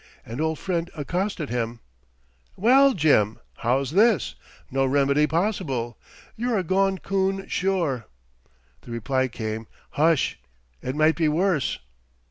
[0.25, 1.79] An old friend accosted him:
[2.55, 4.33] "Well, Jim, how's this?
[4.71, 5.95] No remedy possible;
[6.35, 8.07] you're a gone coon sure."
[8.81, 10.39] The reply came: "Hush,
[10.81, 11.77] it might be worse."